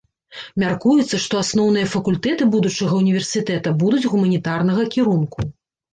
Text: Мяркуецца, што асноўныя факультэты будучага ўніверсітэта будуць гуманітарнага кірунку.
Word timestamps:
Мяркуецца, 0.61 1.19
што 1.25 1.33
асноўныя 1.43 1.89
факультэты 1.93 2.43
будучага 2.55 2.93
ўніверсітэта 3.03 3.77
будуць 3.85 4.03
гуманітарнага 4.15 4.91
кірунку. 4.97 5.39